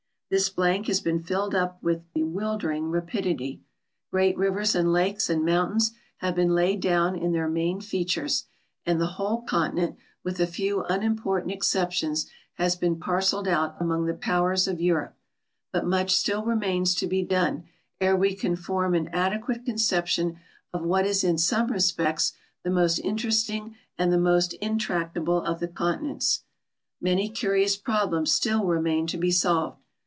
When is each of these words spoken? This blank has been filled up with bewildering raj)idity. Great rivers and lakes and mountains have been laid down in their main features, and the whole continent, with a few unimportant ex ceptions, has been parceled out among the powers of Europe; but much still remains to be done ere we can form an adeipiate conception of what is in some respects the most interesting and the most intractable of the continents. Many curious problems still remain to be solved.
This 0.33 0.47
blank 0.49 0.87
has 0.87 1.01
been 1.01 1.21
filled 1.21 1.53
up 1.53 1.83
with 1.83 2.13
bewildering 2.13 2.85
raj)idity. 2.85 3.59
Great 4.11 4.37
rivers 4.37 4.73
and 4.73 4.93
lakes 4.93 5.29
and 5.29 5.43
mountains 5.43 5.91
have 6.19 6.35
been 6.35 6.55
laid 6.55 6.79
down 6.79 7.17
in 7.17 7.33
their 7.33 7.49
main 7.49 7.81
features, 7.81 8.45
and 8.85 9.01
the 9.01 9.07
whole 9.17 9.41
continent, 9.41 9.97
with 10.23 10.39
a 10.39 10.47
few 10.47 10.83
unimportant 10.85 11.51
ex 11.51 11.67
ceptions, 11.67 12.27
has 12.53 12.77
been 12.77 12.97
parceled 12.97 13.45
out 13.45 13.75
among 13.77 14.05
the 14.05 14.13
powers 14.13 14.69
of 14.69 14.79
Europe; 14.79 15.17
but 15.73 15.85
much 15.85 16.15
still 16.15 16.45
remains 16.45 16.95
to 16.95 17.07
be 17.07 17.23
done 17.23 17.65
ere 17.99 18.15
we 18.15 18.33
can 18.33 18.55
form 18.55 18.95
an 18.95 19.09
adeipiate 19.13 19.65
conception 19.65 20.39
of 20.73 20.81
what 20.85 21.05
is 21.05 21.25
in 21.25 21.37
some 21.37 21.69
respects 21.69 22.31
the 22.63 22.69
most 22.69 22.99
interesting 22.99 23.75
and 23.97 24.13
the 24.13 24.17
most 24.17 24.53
intractable 24.61 25.43
of 25.43 25.59
the 25.59 25.67
continents. 25.67 26.43
Many 27.01 27.27
curious 27.27 27.75
problems 27.75 28.31
still 28.31 28.63
remain 28.63 29.07
to 29.07 29.17
be 29.17 29.31
solved. 29.31 29.75